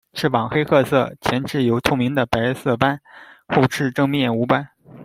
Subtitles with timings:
[0.13, 2.99] 翅膀黑褐色，前翅有透明的白色斑，
[3.45, 4.67] 后翅正面无斑。